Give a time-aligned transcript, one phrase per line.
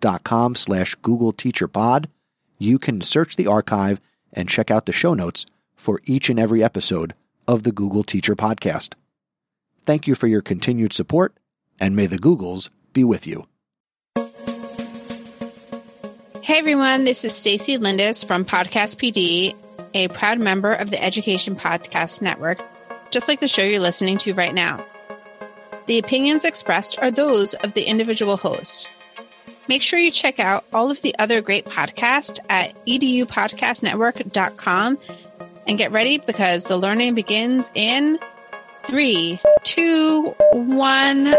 [0.00, 2.08] chrisnesi.com slash Google Teacher Pod,
[2.58, 4.00] you can search the archive
[4.32, 7.14] and check out the show notes for each and every episode
[7.46, 8.94] of the Google Teacher Podcast.
[9.84, 11.34] Thank you for your continued support,
[11.80, 13.46] and may the Googles be with you.
[16.42, 19.54] Hey everyone, this is Stacey Lindis from Podcast PD,
[19.94, 22.60] a proud member of the Education Podcast Network,
[23.10, 24.84] just like the show you're listening to right now.
[25.86, 28.88] The opinions expressed are those of the individual host.
[29.68, 34.98] Make sure you check out all of the other great podcasts at edupodcastnetwork.com
[35.66, 38.18] and get ready because the learning begins in
[38.82, 41.34] three, two, one.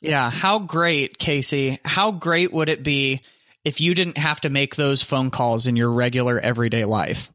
[0.00, 1.78] Yeah, how great, Kasey.
[1.84, 3.20] How great would it be
[3.64, 7.30] if you didn't have to make those phone calls in your regular everyday life?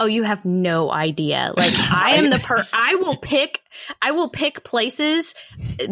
[0.00, 1.52] Oh, you have no idea.
[1.54, 3.62] Like I am the per I will pick
[4.00, 5.34] I will pick places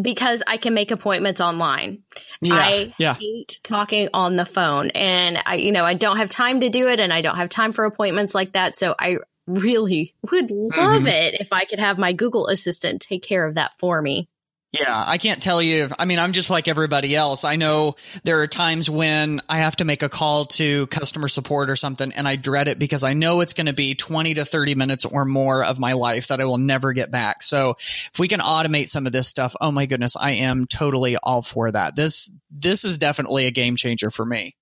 [0.01, 2.03] because I can make appointments online.
[2.41, 3.15] Yeah, I yeah.
[3.15, 6.89] hate talking on the phone and I you know, I don't have time to do
[6.89, 11.03] it and I don't have time for appointments like that, so I really would love
[11.03, 11.09] Mhm.
[11.09, 14.29] it if I could have my Google assistant take care of that for me.
[14.71, 15.89] Yeah, I can't tell you.
[15.99, 17.43] I mean, I'm just like everybody else.
[17.45, 21.71] I know there are times when I have to make a call to customer support
[21.71, 24.45] or something and I dread it because I know it's going to be 20 to
[24.45, 27.41] 30 minutes or more of my life that I will never get back.
[27.41, 31.17] So if we can automate some of this stuff, oh my goodness, I am totally
[31.17, 31.97] all for that.
[31.97, 34.55] This, this is definitely a game changer for me.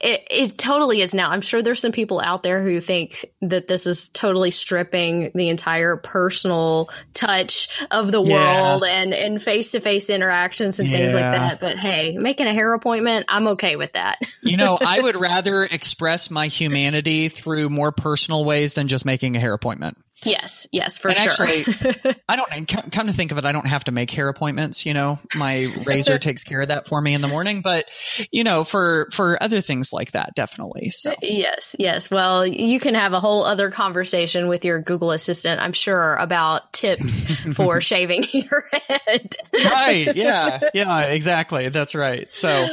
[0.00, 1.30] It, it totally is now.
[1.30, 5.48] I'm sure there's some people out there who think that this is totally stripping the
[5.48, 8.72] entire personal touch of the Yeah.
[8.72, 11.60] world and and face to face interactions and things like that.
[11.60, 14.18] But hey, making a hair appointment, I'm okay with that.
[14.42, 19.36] You know, I would rather express my humanity through more personal ways than just making
[19.36, 19.98] a hair appointment.
[20.24, 21.46] Yes, yes, for And sure.
[21.46, 24.28] actually, I don't, come come to think of it, I don't have to make hair
[24.28, 24.86] appointments.
[24.86, 27.84] You know, my razor takes care of that for me in the morning, but
[28.32, 30.90] you know, for, for other things like that, definitely.
[30.90, 32.10] So Yes, yes.
[32.10, 36.72] Well, you can have a whole other conversation with your Google Assistant, I'm sure, about
[36.72, 37.22] tips
[37.54, 39.34] for shaving your head.
[39.52, 40.14] right.
[40.14, 40.60] Yeah.
[40.74, 41.68] Yeah, exactly.
[41.68, 42.32] That's right.
[42.34, 42.66] So,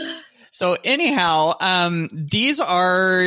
[0.52, 3.22] so anyhow, um, these are,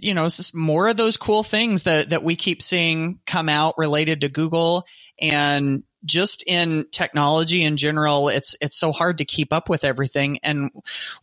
[0.00, 4.20] you know, more of those cool things that, that we keep seeing come out related
[4.20, 4.86] to Google.
[5.20, 10.38] And, just in technology in general, it's it's so hard to keep up with everything.
[10.42, 10.70] And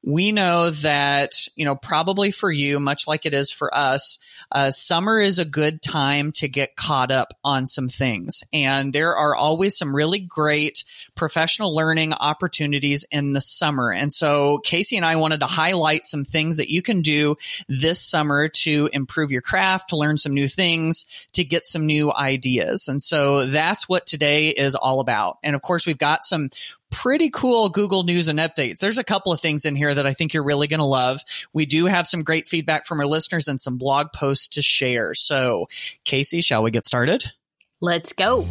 [0.04, 4.20] we know that you know probably for you, much like it is for us,
[4.52, 8.44] uh, summer is a good time to get caught up on some things.
[8.54, 10.84] And there are always some really great
[11.16, 13.92] professional learning opportunities in the summer.
[13.92, 17.36] And so Kasey and I wanted to highlight some things that you can do
[17.68, 22.14] this summer to improve your craft, to learn some new things, to get some new
[22.14, 22.88] ideas.
[22.88, 25.38] And so that's what today is all about.
[25.44, 26.50] And of course, we've got some
[26.92, 28.80] pretty cool Google News and updates.
[28.80, 31.21] There's a couple of things in here that I think you're really going to love.
[31.54, 35.13] We do have some great feedback from our listeners and some blog posts to share.
[35.13, 35.68] So,
[36.06, 37.24] Kasey, shall we get started?
[37.81, 38.45] Let's go.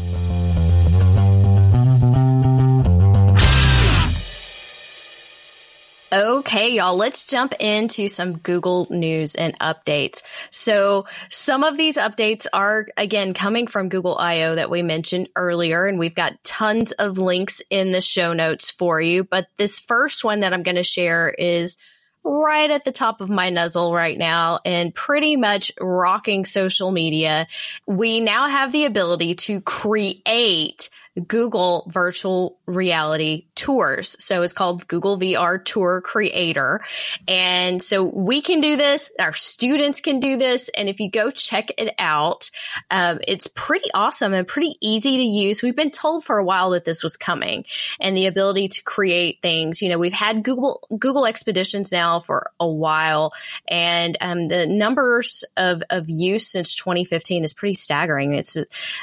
[6.10, 10.22] Okay, y'all, let's jump into some Google news and updates.
[10.50, 15.86] So some of these updates are again coming from Google I/O that we mentioned earlier,
[15.86, 19.22] and we've got tons of links in the show notes for you.
[19.22, 21.76] But this first one that I'm going to share is
[22.24, 27.46] right at the top of my Nuzzel right now and pretty much rocking social media.
[27.86, 30.90] We now have the ability to create
[31.26, 34.14] Google virtual reality tours.
[34.18, 36.80] So it's called Google VR Tour Creator.
[37.26, 39.10] And so we can do this.
[39.18, 40.68] Our students can do this.
[40.68, 42.50] And if you go check it out,
[42.90, 45.62] um, it's pretty awesome and pretty easy to use.
[45.62, 47.64] We've been told for a while that this was coming
[47.98, 49.82] and the ability to create things.
[49.82, 53.32] You know, we've had Google, Google expeditions now for a while
[53.66, 58.34] and, um, the numbers of, of use since 2015 is pretty staggering.
[58.34, 58.56] It's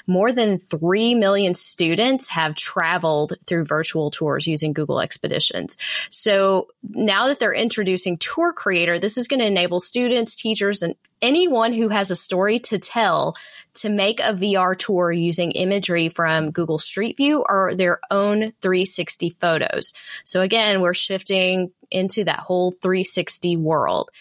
[0.08, 5.78] more than 3 million students have traveled through virtual tours using Google Expeditions.
[6.10, 10.96] So now that they're introducing Tour Creator, this is going to enable students, teachers, and
[11.22, 13.36] anyone who has a story to tell
[13.76, 19.32] to make a VR tour using imagery from Google Street View or their own 360
[19.32, 19.94] photos.
[20.24, 24.12] So again, we're shifting into that whole 360 world.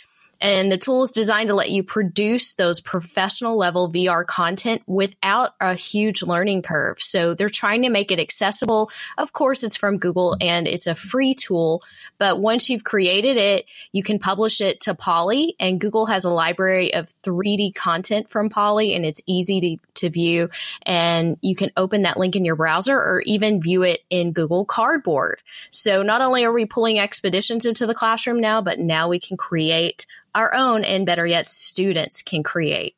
[0.45, 5.55] And the tool is designed to let you produce those professional level VR content without
[5.59, 7.03] a huge learning curve.
[7.03, 8.91] So they're trying to make it accessible.
[9.17, 11.83] Of course, it's from Google and it's a free tool,
[12.19, 16.31] but once you've created it, you can publish it to Poly and Google has a
[16.31, 20.51] library of 3D content from Poly and it's easy to, to view
[20.83, 24.67] and you can open that link in your browser or even view it in Google
[24.67, 25.43] Cardboard.
[25.71, 29.39] So not only are we pulling expeditions into the classroom now, but now we can
[29.39, 30.05] create
[30.35, 32.97] our own and better yet, students can create.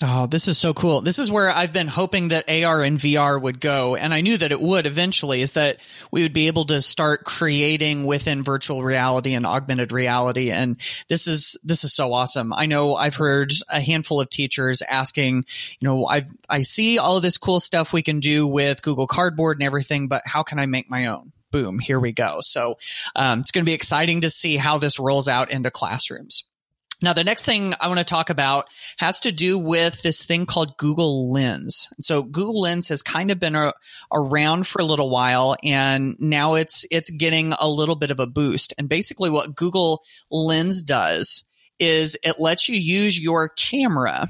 [0.00, 1.00] Oh, this is so cool.
[1.00, 3.96] This is where I've been hoping that AR and VR would go.
[3.96, 5.78] And I knew that it would eventually is that
[6.12, 10.52] we would be able to start creating within virtual reality and augmented reality.
[10.52, 10.76] And
[11.08, 12.52] this is, this is so awesome.
[12.52, 15.46] I know I've heard a handful of teachers asking,
[15.80, 19.08] you know, I, I see all of this cool stuff we can do with Google
[19.08, 21.32] Cardboard and everything, but how can I make my own?
[21.50, 22.38] Boom, here we go.
[22.40, 22.76] So
[23.16, 26.44] um, it's going to be exciting to see how this rolls out into classrooms.
[27.00, 28.66] Now, the next thing I want to talk about
[28.98, 31.86] has to do with this thing called Google Lens.
[32.00, 33.72] So Google Lens has kind of been a,
[34.12, 38.26] around for a little while and now it's, it's getting a little bit of a
[38.26, 38.74] boost.
[38.78, 41.44] And basically what Google Lens does
[41.78, 44.28] is it lets you use your camera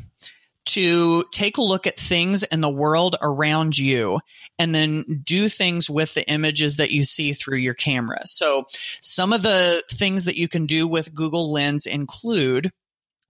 [0.68, 4.20] to take a look at things in the world around you
[4.58, 8.20] and then do things with the images that you see through your camera.
[8.26, 8.66] So
[9.00, 12.70] some of the things that you can do with Google Lens include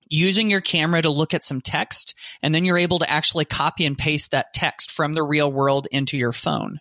[0.08, 3.84] using your camera to look at some text and then you're able to actually copy
[3.84, 6.80] and paste that text from the real world into your phone.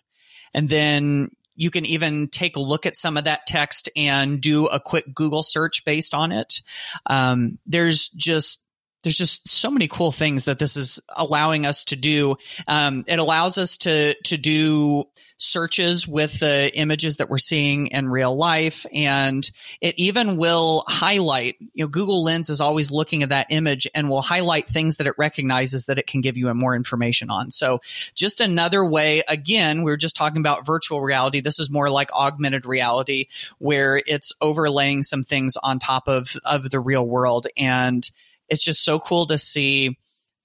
[0.54, 4.66] And then you can even take a look at some of that text and do
[4.66, 6.62] a quick Google search based on it.
[7.06, 8.64] Um, there's just
[9.02, 12.36] there's just so many cool things that this is allowing us to do.
[12.66, 15.04] Um, it allows us to to do
[15.40, 19.48] searches with the images that we're seeing in real life, and
[19.80, 21.56] it even will highlight.
[21.74, 25.06] You know, Google Lens is always looking at that image and will highlight things that
[25.06, 27.52] it recognizes that it can give you more information on.
[27.52, 27.80] So,
[28.14, 29.22] just another way.
[29.28, 31.40] Again, we are just talking about virtual reality.
[31.40, 33.26] This is more like augmented reality,
[33.58, 38.10] where it's overlaying some things on top of of the real world and
[38.48, 39.96] it's just so cool to see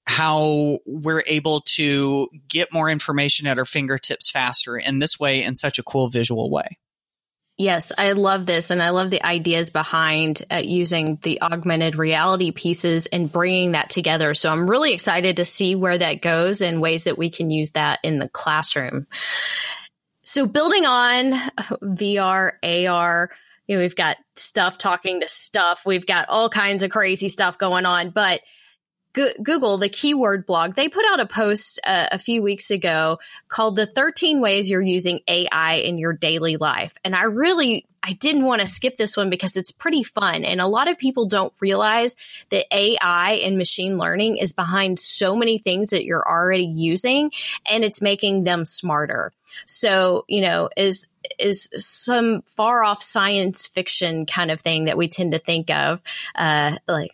[0.06, 5.56] how we're able to get more information at our fingertips faster in this way in
[5.56, 6.68] such a cool visual way.
[7.58, 8.72] Yes, I love this.
[8.72, 13.92] And I love the ideas behind uh, using the augmented reality pieces and bringing that
[13.92, 14.34] together.
[14.34, 17.72] So I'm really excited to see where that goes and ways that we can use
[17.72, 19.06] that in the classroom.
[20.24, 21.34] So building on
[21.84, 23.30] VR, AR,
[23.74, 25.82] you know, we've got stuff talking to stuff.
[25.84, 28.42] We've got all kinds of crazy stuff going on, but
[29.14, 33.76] Google, the keyword blog, they put out a post uh, a few weeks ago called
[33.76, 36.94] The 13 Ways You're Using AI in Your Daily Life.
[37.04, 40.46] And I really, I didn't want to skip this one because it's pretty fun.
[40.46, 42.16] And a lot of people don't realize
[42.50, 47.32] that AI and machine learning is behind so many things that you're already using
[47.70, 49.32] and it's making them smarter.
[49.66, 51.08] So, you know, is
[51.40, 56.02] is some far off science fiction kind of thing that we tend to think of,
[56.36, 57.12] uh, like,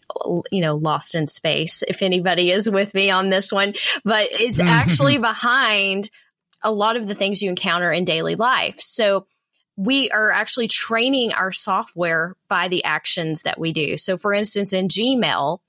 [0.51, 3.73] you know, lost in space, if anybody is with me on this one,
[4.03, 6.09] but it's actually behind
[6.61, 8.79] a lot of the things you encounter in daily life.
[8.79, 9.25] So,
[9.77, 13.95] we are actually training our software by the actions that we do.
[13.95, 15.59] So, for instance, in Gmail,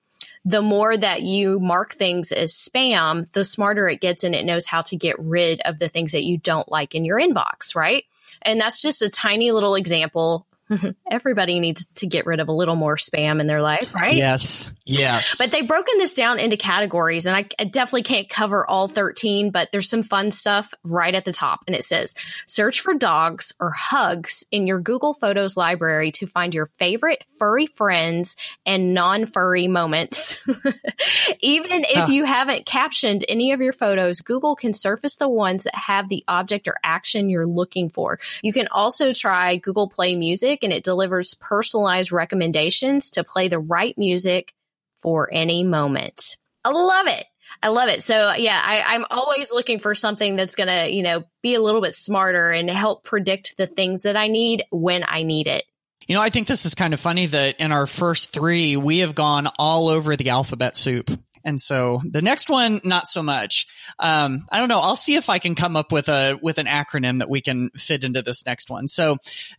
[0.45, 4.67] the more that you mark things as spam, the smarter it gets and it knows
[4.67, 8.05] how to get rid of the things that you don't like in your inbox, right?
[8.43, 10.47] And that's just a tiny little example
[11.11, 14.17] Everybody needs to get rid of a little more spam in their life, right?
[14.17, 14.71] Yes.
[14.85, 15.39] Yes.
[15.39, 19.51] But they've broken this down into categories, and I, I, definitely can't cover all 13,
[19.51, 21.61] but there's some fun stuff right at the top.
[21.67, 22.15] And it says
[22.47, 27.67] search for dogs or hugs in your Google Photos library to find your favorite furry
[27.67, 28.37] friends
[28.67, 30.43] and non furry moments.
[31.41, 32.09] Even if ah.
[32.09, 36.25] you haven't captioned any of your photos, Google can surface the ones that have the
[36.27, 38.19] object or action you're looking for.
[38.43, 43.49] You can also try Google Play Music music and it delivers personalized recommendations to play
[43.49, 44.53] the right music
[44.99, 46.37] for any moment.
[46.65, 47.25] I love it.
[47.63, 48.03] I love it.
[48.03, 51.81] So yeah, I, am always looking for something that's to, you know, be a little
[51.81, 55.65] bit smarter and help predict the things that I need when I need it.
[56.07, 59.01] You know, I think this is kind of funny that in our first three, we
[59.01, 61.11] have gone all over the alphabet soup.
[61.45, 63.67] And so the next one, not so much.
[63.99, 64.81] Um, I don't know.
[64.81, 67.71] I'll see if I can come up with a with an acronym that we can
[67.77, 68.89] fit into this next one.
[68.89, 69.17] So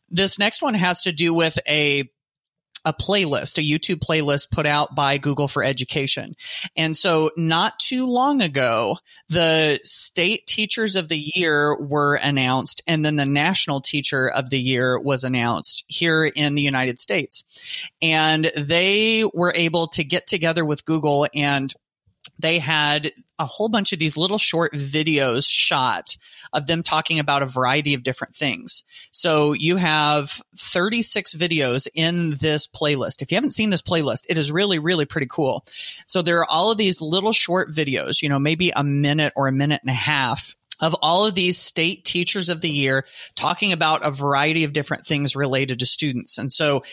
[0.09, 2.09] this next one has to do with a
[2.83, 6.35] a playlist, a YouTube playlist put out by Google for Education.
[6.75, 8.97] And so not too long ago,
[9.29, 14.59] the state teachers of the year were announced and then the national teacher of the
[14.59, 17.43] year was announced here in the United States.
[18.01, 21.73] And they were able to get together with Google and
[22.39, 26.15] they had a whole bunch of these little short videos shot
[26.53, 28.83] of them talking about a variety of different things.
[29.11, 33.21] So you have 36 videos in this playlist.
[33.21, 35.65] If you haven't seen this playlist, it is really, really pretty cool.
[36.07, 39.47] So there are all of these little short videos, you know, maybe a minute or
[39.47, 43.05] a minute and a half of all of these state teachers of the year
[43.35, 46.37] talking about a variety of different things related to students.
[46.37, 46.83] And so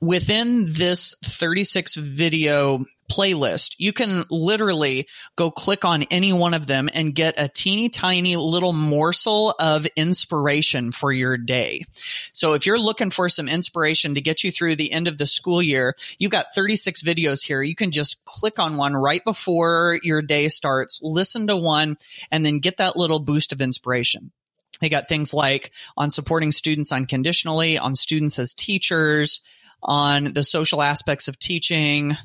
[0.00, 3.74] within this 36 video playlist.
[3.78, 8.36] You can literally go click on any one of them and get a teeny tiny
[8.36, 11.84] little morsel of inspiration for your day.
[12.32, 15.26] So if you're looking for some inspiration to get you through the end of the
[15.26, 17.62] school year, you've got 36 videos here.
[17.62, 21.96] You can just click on one right before your day starts, listen to one,
[22.30, 24.32] and then get that little boost of inspiration.
[24.80, 29.40] They got things like on supporting students unconditionally, on students as teachers,
[29.82, 32.16] on the social aspects of teaching,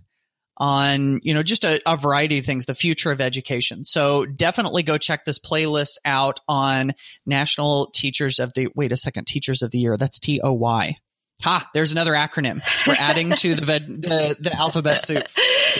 [0.57, 3.83] on, you know, just a, a, variety of things, the future of education.
[3.85, 6.93] So definitely go check this playlist out on
[7.25, 9.97] National Teachers of the, wait a second, Teachers of the Year.
[9.97, 10.95] That's T O Y.
[11.41, 12.61] Ha, there's another acronym.
[12.87, 15.27] We're adding to the, the, the alphabet soup.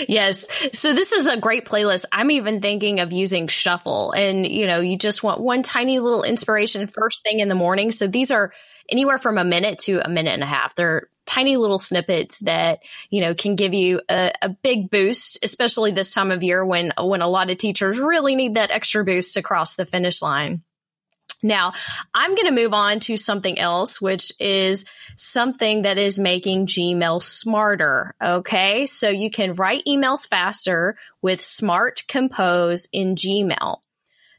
[0.08, 0.48] Yes.
[0.74, 2.06] So this is a great playlist.
[2.12, 6.24] I'm even thinking of using shuffle and, you know, you just want one tiny little
[6.24, 7.92] inspiration first thing in the morning.
[7.92, 8.54] So these are
[8.90, 10.74] anywhere from a minute to a minute and a half.
[10.74, 15.92] They're tiny little snippets that you know can give you a, a, big boost especially
[15.92, 19.34] this time of year when when a lot of teachers really need that extra boost
[19.34, 20.62] to cross the finish line
[21.44, 21.74] now,
[22.14, 24.86] I'm going to move on to something else, which is
[25.18, 28.16] something that is making Gmail smarter.
[28.24, 28.86] Okay.
[28.86, 33.80] So you can write emails faster with Smart Compose in Gmail.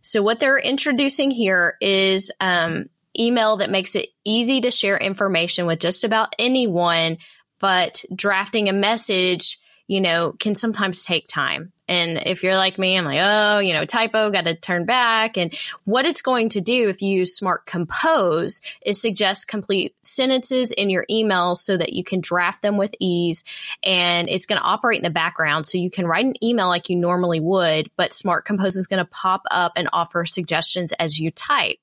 [0.00, 5.66] So what they're introducing here is um, email that makes it easy to share information
[5.66, 7.18] with just about anyone,
[7.60, 11.72] but drafting a message, you know, can sometimes take time.
[11.86, 15.36] And if you're like me, I'm like, oh, you know, typo, got to turn back.
[15.36, 15.52] And
[15.84, 20.88] what it's going to do if you use Smart Compose is suggest complete sentences in
[20.88, 23.44] your email so that you can draft them with ease.
[23.82, 25.66] And it's going to operate in the background.
[25.66, 29.04] So you can write an email like you normally would, but Smart Compose is going
[29.04, 31.76] to pop up and offer suggestions as you type.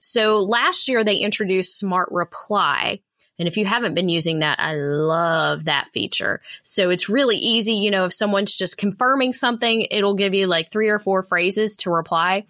[0.00, 3.00] So last year they introduced Smart Reply.
[3.38, 6.40] And if you haven't been using that, I love that feature.
[6.62, 7.74] So it's really easy.
[7.74, 11.76] You know, if someone's just confirming something, it'll give you like three or four phrases
[11.78, 12.44] to reply.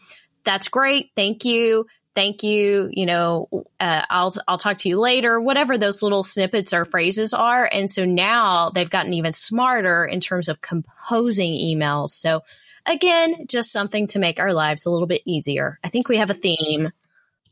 [0.44, 1.10] That's great.
[1.16, 1.86] Thank you.
[2.14, 3.48] thank you, you know,
[3.80, 7.68] uh, I'll, I'll talk to you later, whatever those little snippets or phrases are.
[7.70, 12.10] And so now they've gotten even smarter in terms of composing emails.
[12.10, 12.42] So
[12.86, 15.78] again, just something to make our lives a little bit easier.
[15.82, 16.90] I think we have a theme.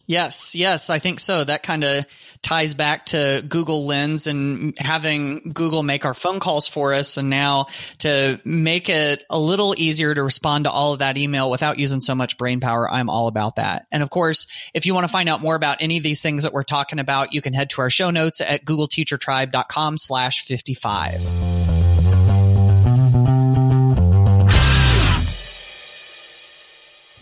[0.06, 1.44] Yes, yes, I think so.
[1.44, 2.06] That kind of
[2.42, 7.16] ties back to Google Lens and having Google make our phone calls for us.
[7.16, 7.66] And now
[7.98, 12.00] to make it a little easier to respond to all of that email without using
[12.00, 13.86] so much brain power, I'm all about that.
[13.92, 16.42] And of course, if you want to find out more about any of these things
[16.42, 21.61] that we're talking about, you can head to our show notes at googleteachertribe.com slash 55.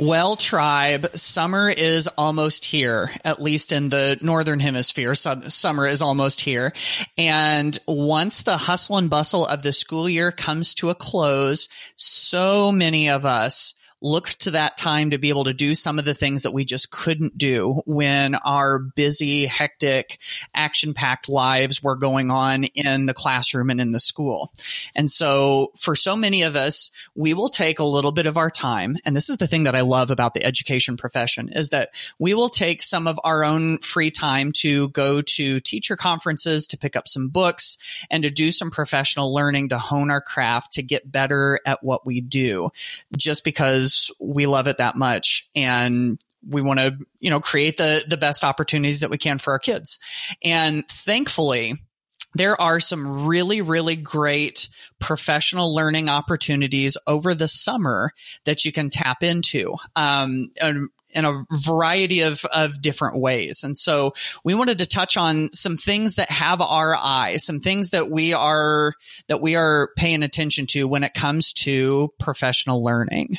[0.02, 5.14] Well, tribe, summer is almost here, at least in the northern hemisphere.
[5.14, 6.72] Summer is almost here.
[7.18, 12.72] And once the hustle and bustle of the school year comes to a close, so
[12.72, 16.14] many of us look to that time to be able to do some of the
[16.14, 20.18] things that we just couldn't do when our busy, hectic,
[20.54, 24.52] action packed lives were going on in the classroom and in the school.
[24.94, 28.50] And so for so many of us, we will take a little bit of our
[28.50, 28.96] time.
[29.04, 32.34] And this is the thing that I love about the education profession is that we
[32.34, 36.96] will take some of our own free time to go to teacher conferences, to pick
[36.96, 37.76] up some books
[38.10, 42.06] and to do some professional learning to hone our craft to get better at what
[42.06, 42.70] we do
[43.16, 47.76] just because because we love it that much and we want to, you know, create
[47.76, 49.98] the, the best opportunities that we can for our kids.
[50.42, 51.74] And thankfully,
[52.34, 54.68] there are some really, really great
[55.00, 58.12] professional learning opportunities over the summer
[58.44, 59.74] that you can tap into.
[59.96, 60.48] Um,
[61.12, 63.64] in a variety of, of different ways.
[63.64, 64.12] And so
[64.44, 68.32] we wanted to touch on some things that have our eye, some things that we
[68.32, 68.94] are,
[69.26, 73.38] that we are paying attention to when it comes to professional learning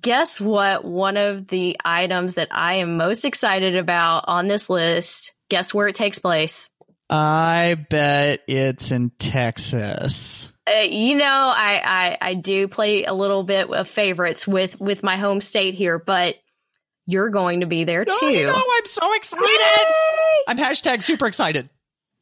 [0.00, 0.84] guess what?
[0.84, 5.88] One of the items that I am most excited about on this list, guess where
[5.88, 6.70] it takes place?
[7.10, 10.50] I bet it's in Texas.
[10.66, 15.02] Uh, you know, I, I, I do play a little bit of favorites with with
[15.02, 16.36] my home state here, but
[17.06, 18.46] you're going to be there too.
[18.48, 19.44] Oh, I'm so excited!
[19.44, 20.44] Yay!
[20.48, 21.66] I'm hashtag super excited.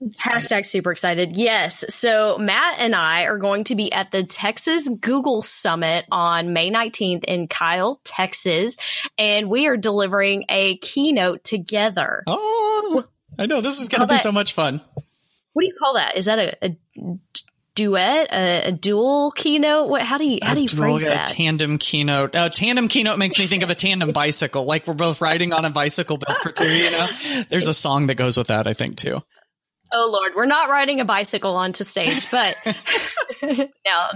[0.03, 1.37] Hashtag super excited.
[1.37, 1.85] Yes.
[1.95, 6.71] So Matt and I are going to be at the Texas Google Summit on May
[6.71, 8.79] 19th in Kyle, Texas,
[9.19, 12.23] and we are delivering a keynote together.
[12.27, 13.05] Oh,
[13.39, 13.61] I know.
[13.61, 14.81] This is going to be so much fun.
[15.53, 16.17] What do you call that?
[16.17, 16.77] Is that a, a
[17.75, 19.91] duet, a, a, dual keynote?
[19.91, 20.01] What?
[20.01, 21.29] How do you how do you dual, phrase that?
[21.29, 22.35] tandem keynote.
[22.35, 25.67] Uh, tandem keynote makes me think of a tandem bicycle, like we're both riding on
[25.67, 26.71] a bicycle built for two.
[26.71, 27.09] You know,
[27.51, 28.67] there's a song that goes with that.
[28.67, 29.23] I think too.
[29.93, 32.57] Oh Lord, we're not riding a bicycle onto stage, but
[33.43, 34.11] now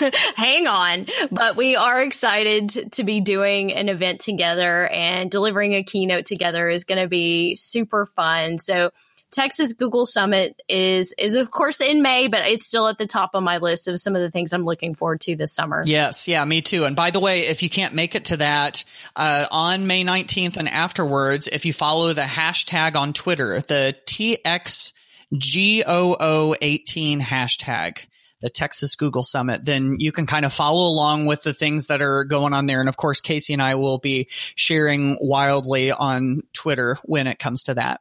[0.36, 1.06] hang on.
[1.30, 6.68] But we are excited to be doing an event together and delivering a keynote together
[6.68, 8.58] is going to be super fun.
[8.58, 8.90] So
[9.34, 13.30] Texas Google Summit is is of course in May, but it's still at the top
[13.34, 15.82] of my list of some of the things I'm looking forward to this summer.
[15.84, 16.84] Yes, yeah, me too.
[16.84, 18.84] And by the way, if you can't make it to that
[19.16, 24.92] uh, on May 19th and afterwards, if you follow the hashtag on Twitter, the TX
[25.34, 28.06] GOO18 hashtag,
[28.40, 32.02] the Texas Google Summit, then you can kind of follow along with the things that
[32.02, 32.80] are going on there.
[32.80, 37.64] And of course, Kasey and I will be sharing wildly on Twitter when it comes
[37.64, 38.00] to that.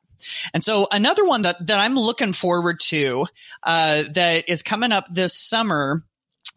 [0.53, 3.27] And so another one that, that I'm looking forward to,
[3.63, 6.03] uh, that is coming up this summer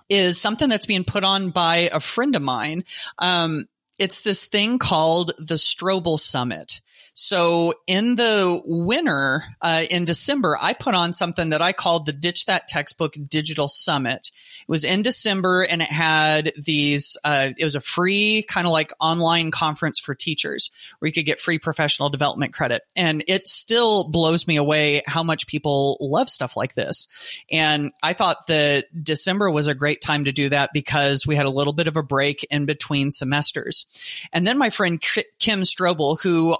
[0.09, 2.85] is something that's being put on by a friend of mine.
[3.19, 3.65] Um,
[3.99, 6.81] it's this thing called the Strobel Summit.
[7.19, 12.13] So in the winter, uh, in December, I put on something that I called the
[12.13, 14.31] Ditch That Textbook Digital Summit.
[14.61, 18.73] It was in December and it had these, uh, it was a free kind of
[18.75, 22.83] like online conference for teachers where you could get free professional development credit.
[22.95, 27.09] And it still blows me away how much people love stuff like this.
[27.51, 31.47] And I thought that December was a great time to do that because we had
[31.47, 33.87] a little bit of a break in between semesters.
[34.35, 35.03] And then my friend
[35.39, 36.55] Kim Strobel, who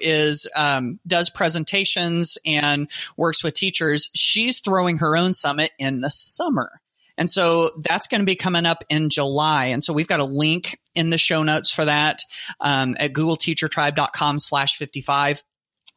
[0.00, 4.10] is um, does presentations and works with teachers.
[4.14, 6.70] She's throwing her own summit in the summer.
[7.18, 9.66] And so that's going to be coming up in July.
[9.66, 12.20] And so we've got a link in the show notes for that
[12.60, 15.42] um, at googleteachertribe.com slash 55.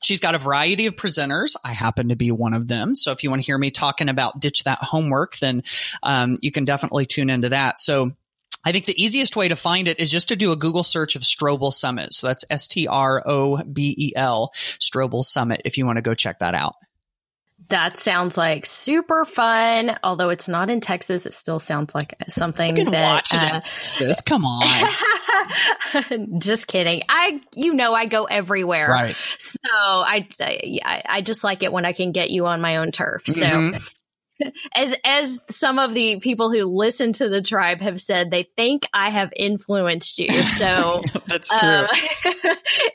[0.03, 1.55] She's got a variety of presenters.
[1.63, 2.95] I happen to be one of them.
[2.95, 5.63] So if you want to hear me talking about ditch that homework, then
[6.03, 7.79] um, you can definitely tune into that.
[7.79, 8.12] So
[8.65, 11.15] I think the easiest way to find it is just to do a Google search
[11.15, 12.13] of Strobel Summit.
[12.13, 16.01] So that's S T R O B E L, Strobel Summit, if you want to
[16.01, 16.75] go check that out.
[17.69, 19.97] That sounds like super fun.
[20.04, 23.04] Although it's not in Texas, it still sounds like something You can that.
[23.12, 23.62] watch uh,
[23.97, 24.63] this, come on.
[26.39, 27.01] just kidding.
[27.10, 28.88] I, you know, I go everywhere.
[28.89, 29.15] right.
[29.39, 32.91] So I, I, I just like it when I can get you on my own
[32.91, 33.23] turf.
[33.25, 33.93] So Mhm.
[34.74, 38.86] As as some of the people who listen to the tribe have said, they think
[38.93, 40.28] I have influenced you.
[40.56, 41.69] So That's true.
[41.69, 41.88] um,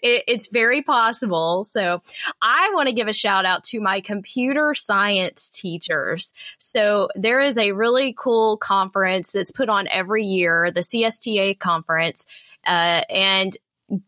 [0.03, 1.65] it, it's very possible.
[1.65, 2.01] So
[2.41, 6.33] I want to give a shout out to my computer science teachers.
[6.59, 12.27] So there is a really cool conference that's put on every year, the CSTA conference.
[12.67, 13.57] Uh, and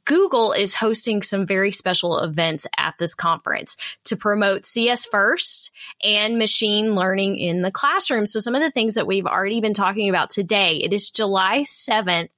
[0.05, 5.73] Google is hosting some very special events at this conference to promote CS First
[6.05, 8.27] and machine learning in the classroom.
[8.27, 11.61] So some of the things that we've already been talking about today, it is July
[11.61, 12.29] 7th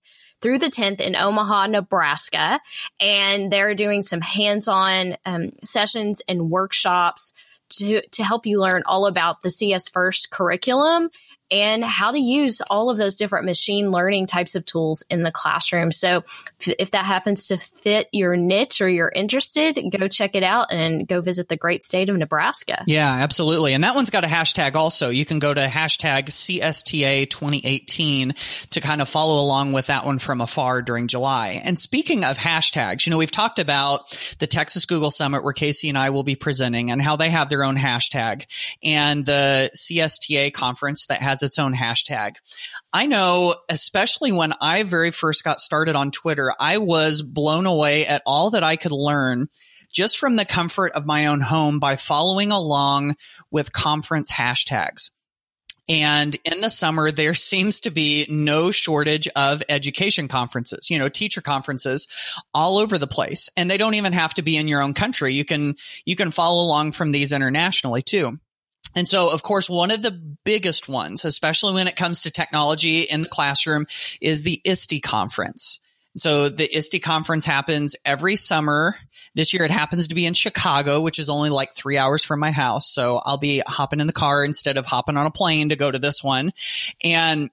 [0.40, 2.60] through the 10th in Omaha, Nebraska.
[3.00, 7.34] And they're doing some hands on um, sessions and workshops
[7.70, 11.10] to, to help you learn all about the CS First curriculum
[11.50, 15.30] and how to use all of those different machine learning types of tools in the
[15.30, 15.92] classroom.
[15.92, 16.24] So
[16.66, 21.06] if, that happens to fit your niche or you're interested, go check it out and
[21.06, 22.84] go visit the great state of Nebraska.
[22.86, 23.74] Yeah, absolutely.
[23.74, 25.10] And that one's got a hashtag also.
[25.10, 28.34] You can go to hashtag CSTA 2018
[28.70, 31.60] to kind of follow along with that one from afar during July.
[31.64, 35.88] And speaking of hashtags, you know, we've talked about the Texas Google Summit where Kasey
[35.88, 38.46] and I will be presenting and how they have their own hashtag
[38.82, 42.34] and the CSTA conference that has its own hashtag.
[42.92, 48.06] I know, especially when I very first got started on Twitter, I was blown away
[48.06, 49.48] at all that I could learn
[49.92, 53.16] just from the comfort of my own home by following along
[53.50, 55.10] with conference hashtags.
[55.88, 61.08] And in the summer, there seems to be no shortage of education conferences, you know,
[61.08, 62.08] teacher conferences
[62.52, 63.48] all over the place.
[63.56, 65.34] And they don't even have to be in your own country.
[65.34, 68.38] You can, you can follow along from these internationally too.
[68.94, 73.00] And so, of course, one of the biggest ones, especially when it comes to technology
[73.00, 73.86] in the classroom,
[74.20, 75.80] is the ISTE conference.
[76.16, 78.94] So the ISTE conference happens every summer.
[79.34, 82.38] This year it happens to be in Chicago, which is only like three hours from
[82.38, 82.88] my house.
[82.88, 85.90] So I'll be hopping in the car instead of hopping on a plane to go
[85.90, 86.52] to this one.
[87.02, 87.50] And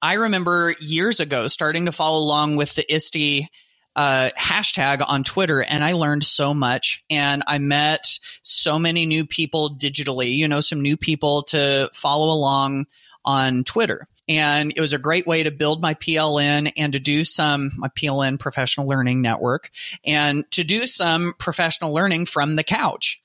[0.00, 3.48] I remember years ago starting to follow along with the ISTE
[3.96, 9.24] uh, hashtag on Twitter and I learned so much and I met so many new
[9.24, 12.86] people digitally, you know, some new people to follow along
[13.24, 14.06] on Twitter.
[14.26, 17.88] And it was a great way to build my PLN and to do some, my
[17.88, 19.70] PLN professional learning network
[20.04, 23.20] and to do some professional learning from the couch.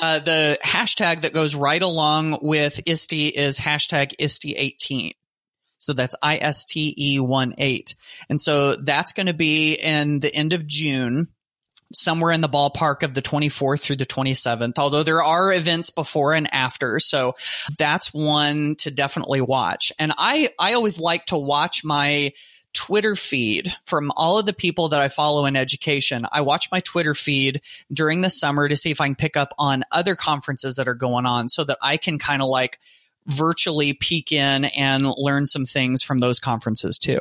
[0.00, 5.12] Uh, the hashtag that goes right along with ISTE is hashtag ISTE18.
[5.78, 7.94] So that's I-S-T-E 1 8.
[8.28, 11.28] And so that's going to be in the end of June,
[11.92, 16.34] somewhere in the ballpark of the 24th through the 27th, although there are events before
[16.34, 17.00] and after.
[17.00, 17.34] So
[17.78, 19.92] that's one to definitely watch.
[19.98, 22.32] And I, I always like to watch my
[22.74, 26.26] Twitter feed from all of the people that I follow in education.
[26.30, 27.62] I watch my Twitter feed
[27.92, 30.94] during the summer to see if I can pick up on other conferences that are
[30.94, 32.78] going on so that I can kind of like
[33.28, 37.18] virtually peek in and learn some things from those conferences too.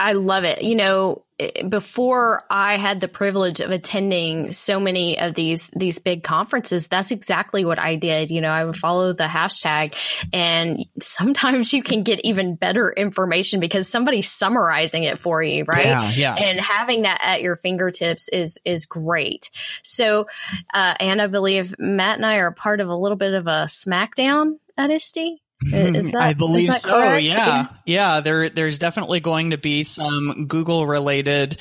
[0.00, 0.62] I love it.
[0.62, 1.24] You know,
[1.68, 7.10] before I had the privilege of attending so many of these these big conferences, that's
[7.10, 8.30] exactly what I did.
[8.30, 9.94] You know, I would follow the hashtag
[10.32, 15.84] and sometimes you can get even better information because somebody's summarizing it for you, right?
[15.86, 16.34] Yeah, yeah.
[16.34, 19.50] And having that at your fingertips is is great.
[19.82, 20.28] So,
[20.72, 23.66] uh, and I believe Matt and I are part of a little bit of a
[23.66, 25.42] smackdown at ISTE.
[25.66, 26.92] Is that, I believe is that so.
[26.92, 27.24] correct?
[27.24, 27.66] Yeah.
[27.84, 28.20] Yeah.
[28.20, 31.60] There, there's definitely going to be some Google related.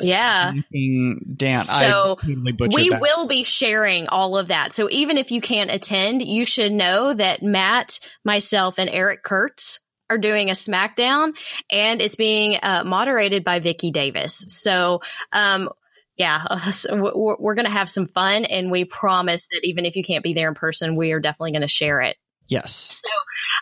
[0.00, 0.52] Yeah.
[0.72, 1.58] Dan.
[1.58, 3.00] So I totally butchered we that.
[3.00, 4.72] will be sharing all of that.
[4.72, 9.80] So even if you can't attend, you should know that Matt, myself, and Eric Curts
[10.10, 11.34] are doing a SmackDown,
[11.70, 14.44] and it's being uh, moderated by Vicki Davis.
[14.48, 15.00] So.
[15.32, 15.70] Um,
[16.18, 19.86] yeah, uh, so we're, we're going to have some fun, and we promise that even
[19.86, 22.16] if you can't be there in person, we are definitely going to share it.
[22.52, 23.02] Yes.
[23.02, 23.08] So,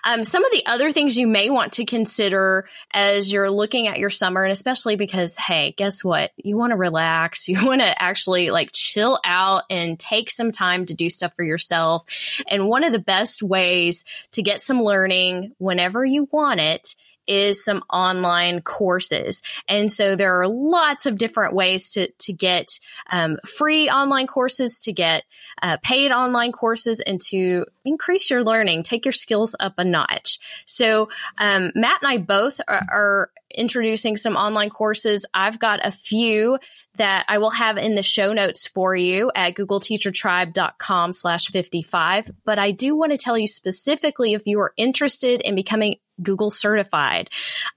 [0.05, 4.01] um, some of the other things you may want to consider as you're looking at
[4.01, 6.33] your summer, and especially because, hey, guess what?
[6.37, 7.49] You want to relax.
[7.61, 11.43] You want to actually like chill out and take some time to do stuff for
[11.43, 12.05] yourself.
[12.49, 16.95] And one of the best ways to get some learning whenever you want it
[17.31, 19.43] is some online courses.
[19.69, 22.67] And so there are lots of different ways to, to get
[23.11, 25.23] um, free online courses, to get
[25.63, 30.41] uh, paid online courses, and to increase your learning, take your skills up a notch.
[30.67, 35.27] So um, Matt and I both are, are introducing some online courses.
[35.33, 36.59] I've got a few
[36.97, 42.31] that I will have in the show notes for you at googleteachertribe.com slash 55.
[42.45, 46.51] But I do want to tell you specifically if you are interested in becoming Google
[46.51, 47.31] certified.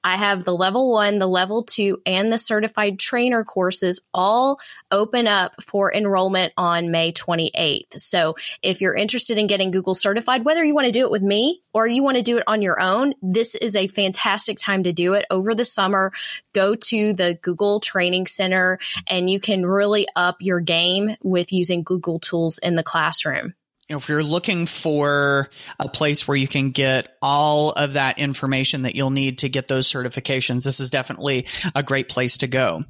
[0.03, 4.59] I have the level one, the level two, and the certified trainer courses all
[4.91, 7.99] open up for enrollment on May 28th.
[7.99, 11.21] So if you're interested in getting Google certified, whether you want to do it with
[11.21, 14.83] me or you want to do it on your own, this is a fantastic time
[14.83, 16.11] to do it over the summer.
[16.53, 21.83] Go to the Google Training Center and you can really up your game with using
[21.83, 23.55] Google tools in the classroom
[23.89, 25.49] if you're looking for
[25.79, 29.67] a place where you can get all of that information that you'll need to get
[29.67, 32.83] those certifications, this is definitely a great place to go.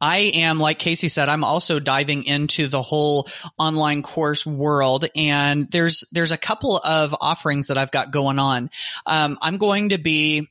[0.00, 5.70] I am, like Kasey said, I'm also diving into the whole online course world and
[5.70, 8.70] there's, there's a couple of offerings that I've got going on.
[9.04, 10.48] Um, I'm going to be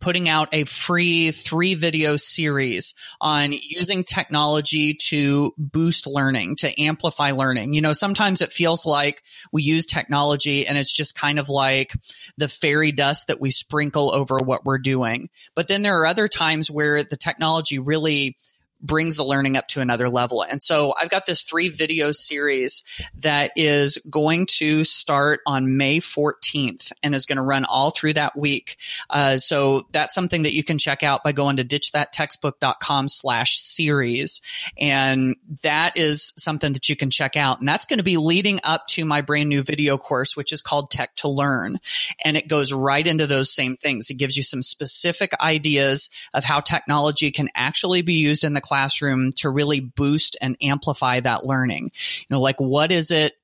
[0.00, 7.32] putting out a free three video series on using technology to boost learning, to amplify
[7.32, 7.74] learning.
[7.74, 11.92] You know, sometimes it feels like we use technology and it's just kind of like
[12.36, 15.30] the fairy dust that we sprinkle over what we're doing.
[15.54, 18.36] But then there are other times where the technology really
[18.80, 20.42] brings the learning up to another level.
[20.42, 22.84] And so I've got this three video series
[23.20, 28.14] that is going to start on May 14th and is going to run all through
[28.14, 28.76] that week.
[29.10, 34.42] Uh, so that's something that you can check out by going to ditchthattextbook.com slash series.
[34.78, 37.58] And that is something that you can check out.
[37.58, 40.62] And that's going to be leading up to my brand new video course, which is
[40.62, 41.80] called Tech to Learn.
[42.24, 44.10] And it goes right into those same things.
[44.10, 48.60] It gives you some specific ideas of how technology can actually be used in the
[48.68, 51.90] classroom to really boost and amplify that learning?
[51.94, 53.34] You know, like what is it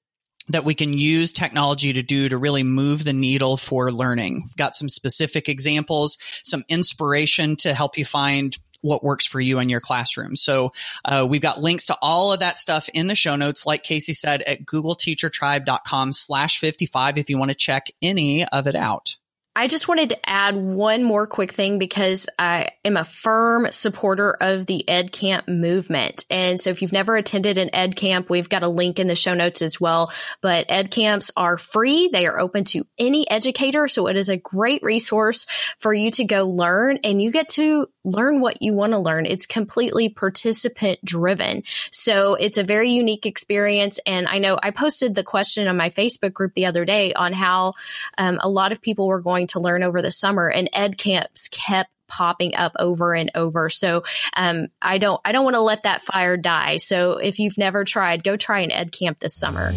[0.50, 4.42] that we can use technology to do to really move the needle for learning.
[4.44, 9.58] We've got some specific examples, some inspiration to help you find what works for you
[9.58, 10.36] in your classroom.
[10.36, 10.72] So
[11.04, 14.14] uh, we've got links to all of that stuff in the show notes, like Kasey
[14.14, 19.16] said, at googleteachertribe.com slash 55 if you want to check any of it out.
[19.56, 24.36] I just wanted to add one more quick thing because I am a firm supporter
[24.40, 26.24] of the Ed Camp movement.
[26.28, 29.14] And so if you've never attended an Ed Camp, we've got a link in the
[29.14, 30.12] show notes as well.
[30.40, 32.08] But Ed Camps are free.
[32.08, 33.86] They are open to any educator.
[33.86, 35.46] So it is a great resource
[35.78, 39.24] for you to go learn and you get to learn what you want to learn.
[39.24, 41.62] It's completely participant driven.
[41.92, 44.00] So it's a very unique experience.
[44.04, 47.32] And I know I posted the question on my Facebook group the other day on
[47.32, 47.72] how
[48.18, 51.48] um, a lot of people were going to learn over the summer and ed camps
[51.48, 53.68] kept popping up over and over.
[53.68, 54.04] So
[54.36, 56.76] um, I don't I don't want to let that fire die.
[56.76, 59.72] So if you've never tried, go try an ed camp this summer.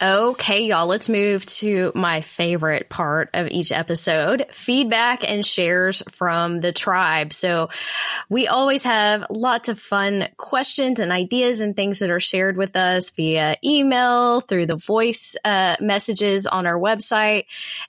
[0.00, 6.58] Okay, y'all, let's move to my favorite part of each episode feedback and shares from
[6.58, 7.32] the tribe.
[7.32, 7.70] So,
[8.28, 12.76] we always have lots of fun questions and ideas and things that are shared with
[12.76, 17.46] us via email, through the voice uh, messages on our website.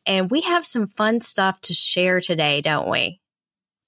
[0.08, 3.22] And we have some fun stuff to share today, don't we?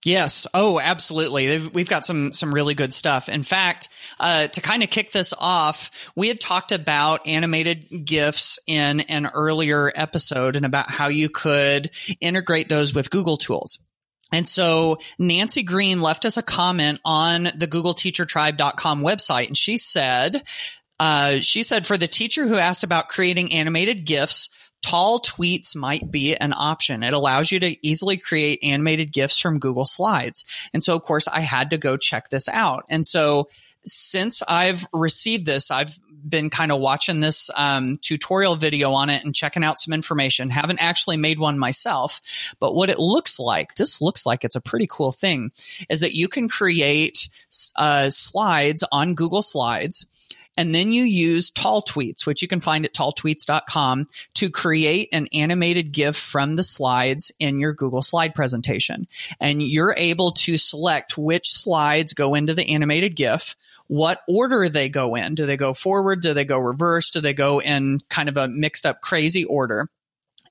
[0.04, 0.48] Yes.
[0.54, 1.68] Oh, absolutely.
[1.68, 3.30] We've got some some really good stuff.
[3.30, 3.88] In fact,
[4.20, 9.28] uh, to kind of kick this off, we had talked about animated GIFs in an
[9.28, 13.80] earlier episode and about how you could integrate those with Google tools.
[14.32, 20.42] And so Nancy Green left us a comment on the googleteachertribe.com website and she said,
[21.00, 24.50] uh, she said for the teacher who asked about creating animated GIFs,
[24.82, 27.04] tall tweets might be an option.
[27.04, 30.70] It allows you to easily create animated GIFs from Google Slides.
[30.74, 32.86] And so, of course, I had to go check this out.
[32.90, 33.50] And so,
[33.84, 39.24] since I've received this, I've been kind of watching this um, tutorial video on it
[39.24, 40.50] and checking out some information.
[40.50, 42.22] Haven't actually made one myself,
[42.60, 45.52] but what it looks like, this looks like it's a pretty cool thing,
[45.90, 47.30] is that you can create
[47.76, 50.06] uh, slides on Google Slides
[50.58, 55.28] and then you use tall tweets, which you can find at talltweets.com to create an
[55.34, 59.08] animated GIF from the slides in your Google slide presentation.
[59.40, 63.56] And you're able to select which slides go into the animated GIF,
[63.88, 65.36] what order they go in.
[65.36, 66.22] Do they go forward?
[66.22, 67.12] Do they go reverse?
[67.12, 69.90] Do they go in kind of a mixed up crazy order?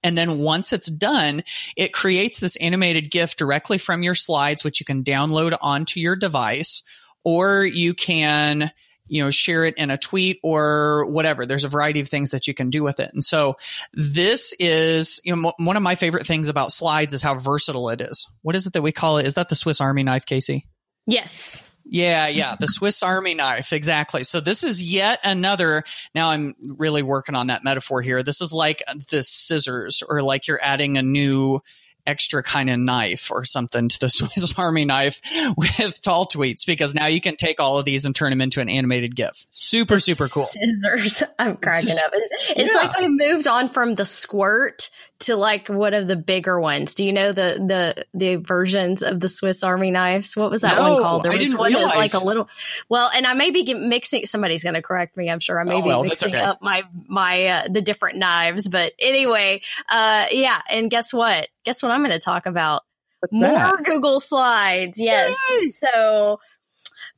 [0.03, 1.43] And then once it's done,
[1.77, 6.17] it creates this animated GIF directly from your slides, which you can download onto your
[6.17, 6.83] device,
[7.23, 8.73] or you can
[9.11, 11.45] you know, share it in a tweet or whatever.
[11.45, 13.11] There's a variety of things that you can do with it.
[13.13, 13.57] And so
[13.93, 18.01] this is, you know, one of my favorite things about slides is how versatile it
[18.01, 18.29] is.
[18.43, 19.27] What is it that we call it?
[19.27, 20.63] Is that the Swiss Army knife, Kasey?
[21.07, 21.63] Yes.
[21.85, 24.23] Yeah, yeah, the Swiss Army knife, exactly.
[24.23, 25.83] So this is yet another.
[26.15, 28.23] Now I'm really working on that metaphor here.
[28.23, 31.61] This is like the scissors, or like you're adding a new
[32.07, 35.21] extra kind of knife or something to the Swiss Army knife
[35.57, 38.61] with tall tweets because now you can take all of these and turn them into
[38.61, 39.47] an animated GIF.
[39.51, 40.45] Super, super cool.
[40.45, 41.23] Scissors.
[41.39, 42.11] I'm cracking up.
[42.57, 42.81] It's Yeah.
[42.81, 46.95] like we moved on from the squirt to like one of the bigger ones.
[46.95, 50.37] Do you know the the the versions of the Swiss Army knives?
[50.37, 51.23] What was that No, one called?
[51.25, 52.49] There was one that was like a little.
[52.89, 54.27] Well, and I may be mixing.
[54.27, 55.31] Somebody's going to correct me.
[55.31, 56.41] I'm sure I may Oh, be well, mixing okay.
[56.41, 58.69] up my my uh, the different knives.
[58.69, 60.61] But anyway, uh, yeah.
[60.69, 61.49] And guess what?
[61.65, 61.93] Guess what?
[61.93, 62.83] I'm going to talk about
[63.21, 64.99] What's more Google Slides.
[64.99, 65.37] Yes.
[65.79, 66.41] So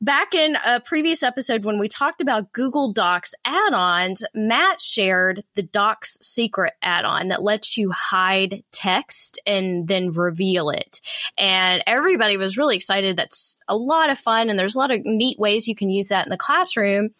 [0.03, 5.63] back in a previous episode when we talked about Google Docs add-ons, Matt shared the
[5.63, 10.99] Docs secret add-on that lets you hide text and then reveal it.
[11.37, 13.15] And everybody was really excited.
[13.15, 16.09] That's a lot of fun and there's a lot of neat ways you can use
[16.09, 17.11] that in the classroom.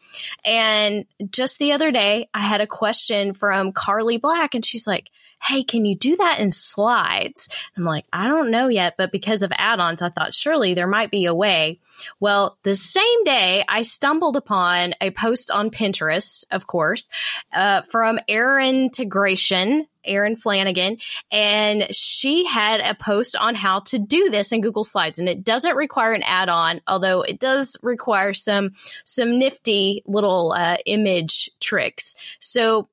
[0.43, 5.10] And just the other day, I had a question from Carly Black and she's like,
[5.43, 7.49] Hey, can you do that in slides?
[7.75, 10.88] I'm like, I don't know yet, but because of add ons, I thought surely there
[10.88, 11.79] might be a way.
[12.19, 17.10] Well, the same day, I stumbled upon a post on Pinterest, of course,
[17.51, 20.97] uh, from Erin Integration, Erin Flanagan,
[21.32, 25.19] and she had a post on how to do this in Google Slides.
[25.19, 28.71] And it doesn't require an add on, although it does require some
[29.06, 32.15] some nifty little uh, image tricks.
[32.39, 32.88] So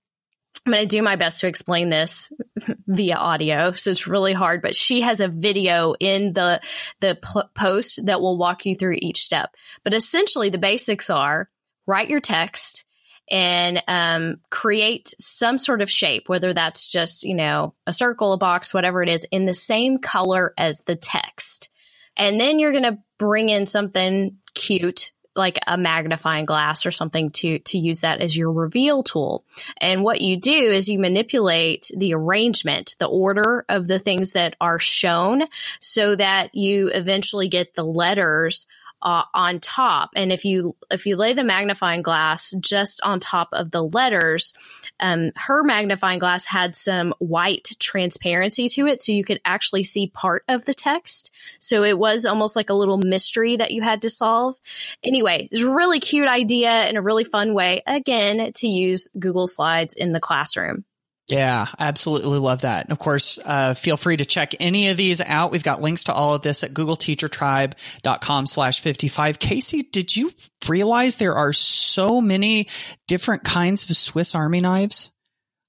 [0.66, 2.30] I'm going to do my best to explain this
[2.86, 4.60] via audio, so it's really hard.
[4.60, 6.60] But she has a video in the
[7.00, 7.18] the
[7.54, 9.54] post that will walk you through each step.
[9.84, 11.48] But essentially, the basics are
[11.86, 12.84] write your text
[13.30, 18.38] and um, create some sort of shape, whether that's just you know a circle, a
[18.38, 21.70] box, whatever it is, in the same color as the text.
[22.16, 27.30] And then you're going to bring in something cute like a magnifying glass or something
[27.30, 29.44] to to use that as your reveal tool.
[29.80, 34.56] And what you do is you manipulate the arrangement, the order of the things that
[34.60, 35.44] are shown
[35.80, 38.66] so that you eventually get the letters
[39.02, 40.10] uh, on top.
[40.16, 44.54] And if you if you lay the magnifying glass just on top of the letters,
[44.98, 50.08] um, her magnifying glass had some white transparency to it, so you could actually see
[50.08, 51.32] part of the text.
[51.58, 54.56] So it was almost like a little mystery that you had to solve.
[55.02, 59.46] Anyway, it's a really cute idea and a really fun way, again, to use Google
[59.46, 60.84] Slides in the classroom.
[61.30, 62.84] Yeah, absolutely love that.
[62.84, 65.52] And of course, uh, feel free to check any of these out.
[65.52, 69.38] We've got links to all of this at googleteachertribe.com slash 55.
[69.38, 70.32] Kasey, did you
[70.68, 72.68] realize there are so many
[73.06, 75.12] different kinds of Swiss Army knives?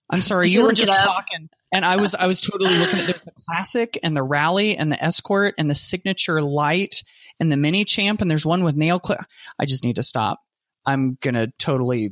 [0.10, 3.08] I'm sorry, you you were just talking and I was, I was totally looking at
[3.08, 7.04] there's the classic and the rally and the escort and the signature light
[7.40, 8.22] and the mini champ.
[8.22, 9.22] And there's one with nail clip.
[9.58, 10.40] I just need to stop.
[10.86, 12.10] I'm going to totally,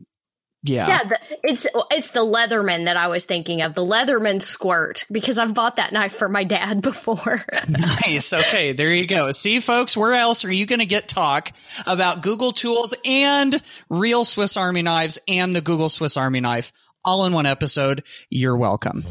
[0.64, 0.88] yeah.
[0.88, 5.38] Yeah, the, it's it's the Leatherman that I was thinking of, the Leatherman squirt, because
[5.38, 7.46] I've bought that knife for my dad before.
[7.68, 8.34] Nice.
[8.34, 9.32] Okay, there you go.
[9.32, 11.52] See, folks, where else are you going to get talk
[11.86, 16.74] about Google tools and real Swiss Army knives and the Google Swiss Army knife
[17.06, 18.04] all in one episode?
[18.30, 19.06] You're welcome.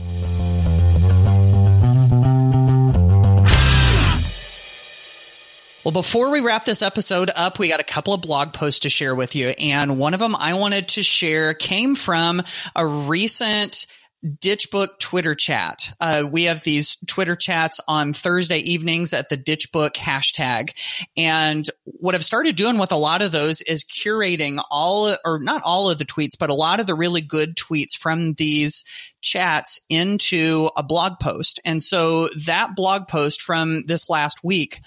[5.89, 8.91] Well, before we wrap this episode up, we got a couple of blog posts to
[8.91, 9.55] share with you.
[9.59, 12.43] And one of them I wanted to share came from
[12.77, 13.87] a recent
[14.23, 15.91] Ditchbook Twitter chat.
[15.99, 20.73] Uh, we have these Twitter chats on Thursday evenings at the Ditchbook hashtag.
[21.17, 25.63] And what I've started doing with a lot of those is curating all, or not
[25.65, 28.85] all of the tweets, but a lot of the really good tweets from these
[29.23, 31.61] chats into a blog post.
[31.65, 34.81] And so that blog post from this last week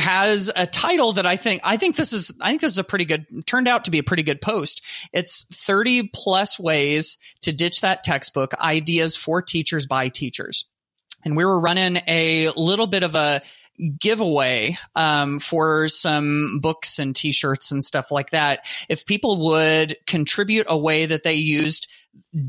[0.00, 2.84] has a title that I think I think this is I think this is a
[2.84, 4.82] pretty good turned out to be a pretty good post.
[5.12, 10.66] It's 30 plus ways to ditch that textbook ideas for teachers by teachers.
[11.24, 13.42] And we were running a little bit of a
[13.98, 18.66] giveaway um, for some books and t-shirts and stuff like that.
[18.88, 21.88] If people would contribute a way that they used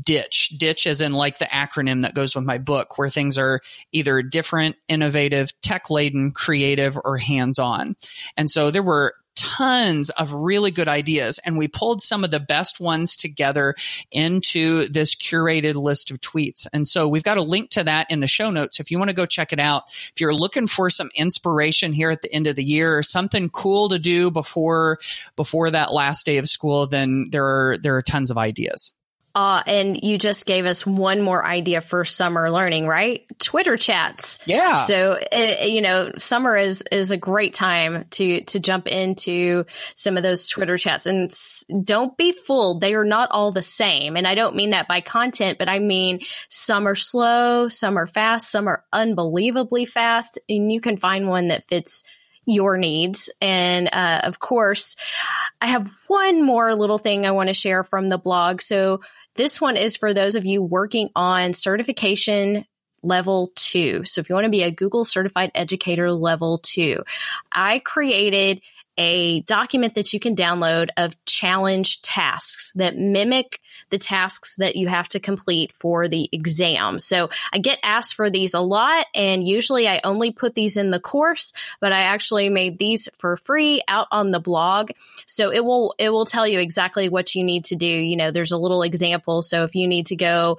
[0.02, 0.50] ditch.
[0.56, 3.60] Ditch as in like the acronym that goes with my book where things are
[3.92, 7.96] either different innovative tech laden creative or hands on
[8.36, 12.40] and so there were tons of really good ideas and we pulled some of the
[12.40, 13.74] best ones together
[14.10, 16.66] into this curated list of tweets.
[16.72, 19.08] And so we've got a link to that in the show notes if you want
[19.08, 19.84] to go check it out.
[19.88, 23.48] If you're looking for some inspiration here at the end of the year or something
[23.48, 24.98] cool to do before
[25.36, 28.92] before that last day of school then there are there are tons of ideas
[29.34, 33.24] Uh, and you just gave us one more idea for summer learning, right?
[33.38, 34.38] Twitter chats.
[34.44, 34.76] Yeah.
[34.82, 39.64] So, uh, you know, summer is, is a great time to, to jump into
[39.94, 42.82] some of those Twitter chats and s- don't be fooled.
[42.82, 44.16] They are not all the same.
[44.16, 46.20] And I don't mean that by content, but I mean
[46.50, 50.38] some are slow, some are fast, some are unbelievably fast.
[50.48, 52.04] And you can find one that fits
[52.44, 53.30] your needs.
[53.40, 54.96] And uh, of course,
[55.60, 58.60] I have one more little thing I want to share from the blog.
[58.60, 59.00] So
[59.36, 62.64] this one is for those of you working on certification
[63.02, 64.04] level two.
[64.04, 67.02] So if you want to be a Google certified educator level two,
[67.50, 68.62] I created
[68.98, 74.88] a document that you can download of challenge tasks that mimic the tasks that you
[74.88, 76.98] have to complete for the exam.
[76.98, 80.90] So I get asked for these a lot and usually I only put these in
[80.90, 84.90] the course, but I actually made these for free out on the blog.
[85.26, 87.86] So it will, it will tell you exactly what you need to do.
[87.86, 89.42] You know, there's a little example.
[89.42, 90.58] So if you need to go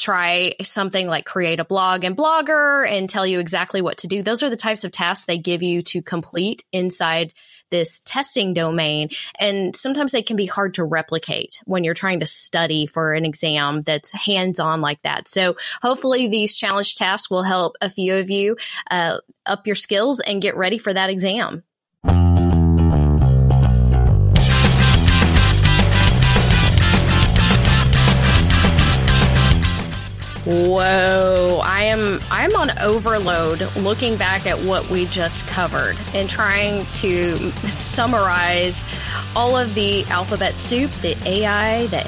[0.00, 4.22] try something like create a blog and blogger and tell you exactly what to do.
[4.22, 7.32] Those are the types of tasks they give you to complete inside
[7.70, 9.08] this testing domain.
[9.38, 13.24] And sometimes they can be hard to replicate when you're trying to study for an
[13.24, 15.28] exam that's hands on like that.
[15.28, 18.56] So hopefully these challenge tasks will help a few of you
[18.90, 21.62] uh, up your skills and get ready for that exam.
[30.50, 36.86] Whoa, I am I'm on overload looking back at what we just covered and trying
[36.94, 38.84] to summarize
[39.36, 42.02] all of the alphabet soup, the AI, the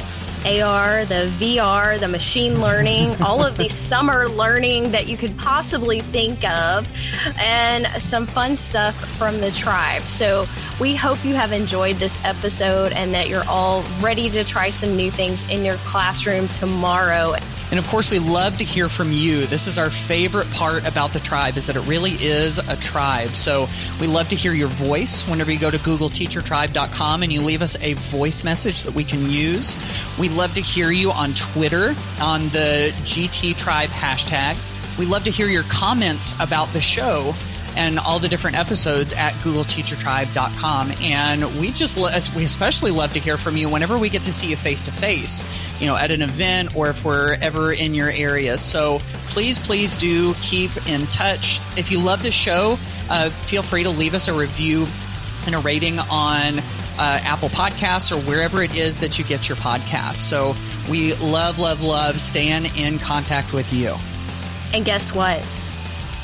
[0.45, 6.01] AR, the VR, the machine learning, all of the summer learning that you could possibly
[6.01, 6.89] think of,
[7.39, 10.03] and some fun stuff from the tribe.
[10.03, 10.47] So,
[10.81, 14.97] we hope you have enjoyed this episode and that you're all ready to try some
[14.97, 17.37] new things in your classroom tomorrow.
[17.73, 19.47] And of course, we love to hear from you.
[19.47, 23.31] This is our favorite part about the tribe is that it really is a tribe.
[23.31, 23.67] So
[23.99, 27.83] we love to hear your voice whenever you go to googleteachertribe.com and you leave us
[27.83, 29.75] a voice message that we can use.
[30.19, 34.59] We love to hear you on Twitter on the GT Tribe hashtag.
[34.99, 37.35] We love to hear your comments about the show
[37.77, 40.93] and all the different episodes at googleteachertribe.com.
[41.01, 41.97] And we just,
[42.35, 44.93] we especially love to hear from you whenever we get to see you face to
[44.93, 45.45] face,
[45.81, 48.59] you know, at an event or if we're ever in your area.
[48.59, 49.01] So
[49.31, 51.61] please, please do keep in touch.
[51.77, 54.87] If you love the show, uh, feel free to leave us a review
[55.47, 56.59] and a rating on
[56.99, 60.17] uh, Apple Podcasts or wherever it is that you get your podcasts.
[60.17, 60.55] So
[60.91, 63.97] we love, love, love staying in contact with you.
[64.75, 65.41] And guess what?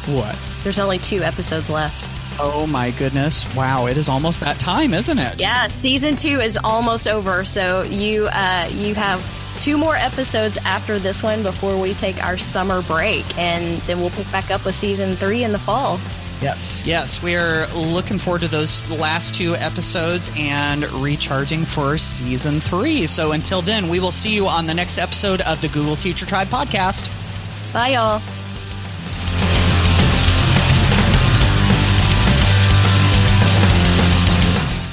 [0.07, 0.37] What?
[0.63, 2.11] There's only two episodes left.
[2.41, 3.53] Oh my goodness.
[3.57, 5.41] Wow, it is almost that time, isn't it?
[5.41, 7.45] Yeah, season 2 is almost over.
[7.45, 9.25] So you uh you have
[9.57, 14.11] two more episodes after this one before we take our summer break and then we'll
[14.11, 15.99] pick back up with season 3 in the fall.
[16.41, 17.21] Yes, yes.
[17.21, 23.07] We are looking forward to those last two episodes and recharging for season three.
[23.07, 26.27] So until then, we will see you on the next episode of the Google Teacher
[26.27, 27.11] Tribe podcast.
[27.73, 28.23] Bye, y'all.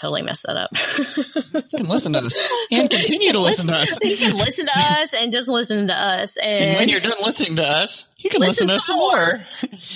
[0.00, 0.70] Totally messed that up.
[1.54, 3.98] you can listen to us and continue to listen, listen, to us.
[4.10, 6.36] You can listen to us and just listen to us.
[6.38, 8.96] And, and when you're done listening to us, you can listen, listen to us some
[8.96, 9.36] more.
[9.36, 9.46] more.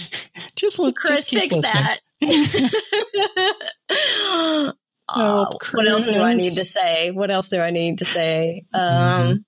[0.57, 1.85] just let Chris just keep fix listening.
[1.85, 2.01] that.
[5.09, 7.11] oh, what else do I need to say?
[7.11, 8.65] What else do I need to say?
[8.75, 9.45] Um,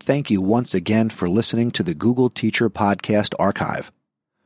[0.00, 3.90] Thank you once again for listening to the Google Teacher Podcast Archive.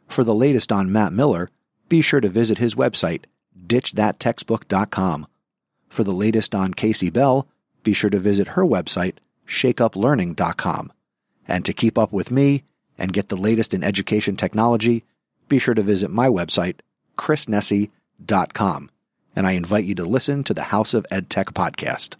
[0.06, 1.50] For the latest on Matt Miller,
[1.88, 3.24] be sure to visit his website,
[3.68, 5.26] ditchthattextbook.com.
[5.88, 7.46] For the latest on Kasey Bell,
[7.82, 9.16] be sure to visit her website,
[9.46, 10.92] shakeuplearning.com.
[11.46, 12.64] And to keep up with me
[12.98, 15.04] and get the latest in education technology,
[15.48, 16.80] be sure to visit my website,
[17.16, 18.90] chrisnesi.com.
[19.34, 22.16] And I invite you to listen to the House of EdTech podcast.